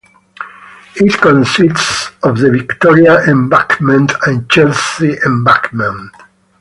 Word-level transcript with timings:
It 0.95 1.13
consists 1.21 2.09
of 2.23 2.39
the 2.39 2.49
Victoria 2.49 3.19
Embankment 3.29 4.13
and 4.25 4.49
Chelsea 4.49 5.17
Embankment. 5.23 6.11